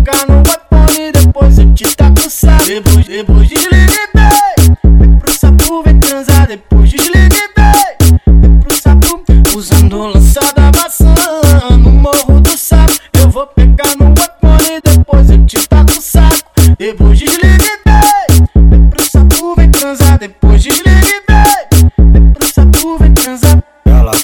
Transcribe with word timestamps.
Fica 0.00 0.26
no 0.26 0.40
iPhone, 0.40 1.12
depois 1.12 1.58
eu 1.58 1.74
te 1.74 1.94
taco 1.94 2.26
o 2.26 2.30
saco 2.30 2.64
Depois, 2.64 3.06
depois 3.06 3.48
desligue, 3.50 4.08
bem. 4.14 4.98
Vem 4.98 5.18
pro 5.18 5.30
sapo, 5.30 5.82
vem 5.82 6.00
transar 6.00 6.46
Depois 6.46 6.88
desligue, 6.88 7.50
bem. 7.54 8.40
Vem 8.40 8.60
pro 8.60 8.74
sapo, 8.74 9.22
usando 9.54 10.06
lançada 10.06 10.72
maçã 10.74 11.14
No 11.78 11.90
morro 11.90 12.40
do 12.40 12.56
sapo 12.56 12.94
Eu 13.12 13.28
vou 13.28 13.46
pegar 13.48 13.94
no 13.98 14.14
iPhone, 14.14 14.80
depois 14.82 15.28
eu 15.28 15.44
te 15.44 15.68
taco 15.68 15.92
o 15.92 16.76
Depois 16.78 17.18
desligue, 17.18 17.78
bem. 17.84 18.68
Vem 18.70 18.88
pro 18.88 19.04
sapo, 19.04 19.54
vem 19.54 19.70
transar 19.70 20.18
Depois 20.18 20.62
desligue, 20.62 21.22
bem. 21.28 21.29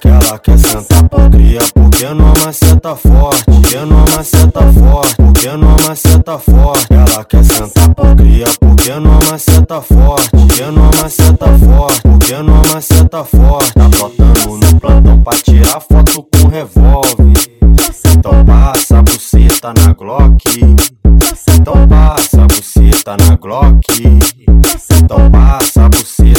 Ela 0.04 0.38
quer 0.38 0.58
sentar 0.58 1.08
por 1.08 1.30
cria, 1.30 1.58
porque 1.74 2.08
não 2.08 2.32
maceta 2.44 2.94
forte. 2.94 3.44
Porque 3.44 3.78
não 3.78 4.04
maceta 4.14 4.72
forte, 4.72 5.14
porque 5.16 5.56
não 5.56 5.76
maceta 5.86 6.38
forte. 6.38 6.86
Ela 6.90 7.24
quer 7.24 7.44
sentar 7.44 7.94
por 7.94 8.16
cria, 8.16 8.46
porque 8.60 8.94
não 9.00 9.18
maceta 9.30 9.80
forte. 9.80 10.30
Porque 10.30 10.62
não 10.64 10.90
maceta 11.02 11.58
forte, 11.58 12.00
porque 12.02 12.42
não 12.42 12.62
maceta 12.72 13.24
forte. 13.24 13.72
Tá 13.74 13.88
brotando 13.88 14.56
no 14.58 14.80
plantão 14.80 15.22
pra 15.22 15.38
tirar 15.38 15.80
foto 15.80 16.26
com 16.32 16.48
revólver. 16.48 17.32
Então 18.18 18.44
passa 18.44 18.98
a 18.98 19.02
buceta 19.02 19.72
na 19.78 19.92
Glock. 19.94 20.42
Então 21.54 21.88
passa 21.88 22.42
a 22.42 22.46
buceta 22.46 23.16
na 23.16 23.36
Glock. 23.36 24.35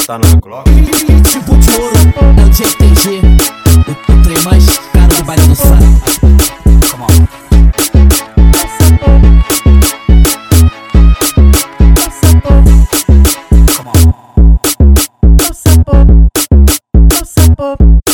Buceta 0.08 0.20
na 0.20 0.36
Glock. 0.42 0.70
Tipo 1.30 1.58
de 1.58 1.70
ouro, 1.72 1.94
é 2.38 2.44
o 2.44 2.54
GTG. 2.54 3.20
O, 3.88 3.92
o 3.92 3.96
trem 4.24 4.38
mais 4.46 4.66
caro 4.94 5.14
do 5.18 5.24
baile 5.26 5.46
do 5.48 5.56
Sá. 5.56 5.78
Come 6.90 7.04
on. 7.04 7.08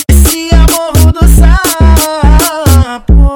Esse 0.09 0.49
é 0.52 0.58
morro 0.71 1.11
do 1.11 1.27
sapo. 1.27 3.33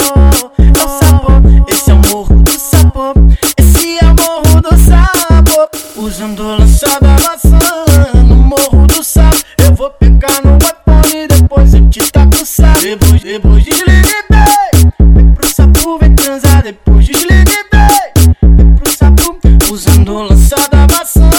É 0.58 0.84
o 0.84 0.88
sapo. 0.90 1.32
Esse 1.68 1.92
é 1.92 1.94
o 1.94 1.98
morro 2.10 2.42
do 2.44 2.60
sapo. 2.60 3.14
Esse 3.58 3.98
é 4.00 4.04
morro 4.04 4.62
do 4.62 4.76
sapo. 4.78 5.70
Usando 5.96 6.44
lançada 6.44 7.16
maçã 7.24 7.60
morro 8.48 8.88
do 8.88 9.04
sapo. 9.04 9.38
Eu 9.58 9.76
vou 9.76 9.90
pegar 9.92 10.42
no 10.44 10.58
iPhone 10.58 11.24
e 11.24 11.28
depois 11.28 11.74
eu 11.74 11.90
te 11.90 12.00
taco 12.12 12.42
o 12.42 12.46
sapo. 12.46 12.80
Depois, 12.80 13.22
depois 13.22 13.64
desligue 13.64 14.24
bem. 14.30 15.14
Vem 15.14 15.34
pro 15.34 15.48
sapo, 15.48 15.98
vem 16.00 16.16
transar. 16.16 16.64
Depois 16.64 17.06
desligue 17.06 17.66
bem. 17.72 18.34
Vem 18.56 18.76
pro 18.76 18.98
sapo. 18.98 19.38
Usando 19.70 20.24
lançada 20.24 20.88
maçã 20.90 21.30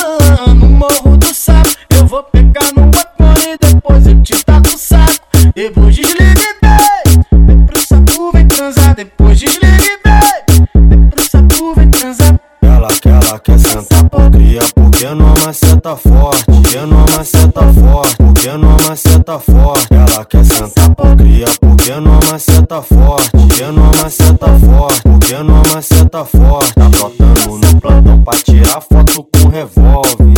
no 0.55 0.69
morro 0.69 1.17
do 1.17 1.33
sapo. 1.35 1.71
Eu 1.91 2.07
vou 2.07 2.23
pegar 2.25 2.71
no 2.77 2.91
iPhone 2.91 3.55
e 3.55 3.59
depois 3.59 4.07
eu 4.07 4.23
te 4.23 4.45
taco 4.45 4.69
o 4.69 4.79
saco. 4.79 5.27
Depois 5.55 5.97
desligue 5.97 6.57
bem. 6.61 7.47
Vem 7.47 7.67
pro 7.67 7.81
sapo, 7.81 8.33
vem 8.33 8.47
transar. 8.47 8.95
Depois 8.95 9.39
desligue 9.41 9.99
bem. 10.05 10.89
Vem 10.89 11.09
pro 11.09 11.23
sapo, 11.31 11.75
vem 11.75 11.91
transar. 11.91 12.39
Ela 12.61 12.89
ela 13.05 13.39
quer 13.39 13.59
sentar 13.59 14.09
por 14.11 14.31
cria, 14.31 14.61
porque 14.75 15.07
não 15.15 15.35
maceta 15.45 15.97
forte. 15.97 16.48
Porque 16.71 16.85
não 16.85 17.07
maceta 17.17 17.73
forte, 17.73 18.17
porque 18.19 18.53
não 18.53 18.77
maceta 18.87 19.39
forte. 19.39 19.89
Ela 19.91 20.25
quer 20.27 20.45
sentar 20.45 20.95
por 20.95 21.17
cria, 21.17 21.47
porque 21.59 21.95
não 21.95 22.21
maceta 22.31 22.83
forte. 22.83 23.31
Porque 23.31 23.65
não 23.73 23.91
maceta 23.97 24.59
forte, 24.59 25.03
porque 25.03 25.43
não 25.43 25.63
maceta 25.73 26.25
forte. 26.27 26.75
Tá 26.75 26.89
brotando 26.91 27.57
no 27.57 27.81
plantão 27.81 28.23
pra 28.23 28.39
tirar 28.41 28.83
foto 28.83 29.27
com 29.33 29.49
revólver. 29.49 30.35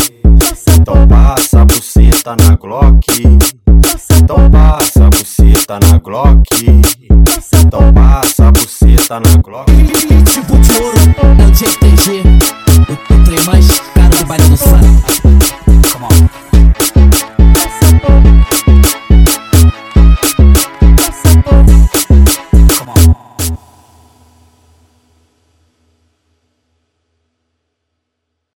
Então 0.68 1.08
passa 1.08 1.62
a 1.62 1.64
buceta 1.64 2.36
na 2.36 2.54
Glock. 2.54 3.06
Então 4.22 4.50
passa 4.52 5.06
a 5.06 5.10
buceta 5.10 5.80
na 5.80 5.98
Glock. 5.98 6.46
Então 7.56 7.92
passa 7.92 8.46
a 8.46 8.52
buceta 8.52 9.18
na 9.18 9.42
Glock. 9.42 9.72
Tipo 10.26 10.58
de 10.58 10.72
ouro, 10.80 10.96
é 11.18 11.42
o 11.42 11.54
GTG. 11.56 12.59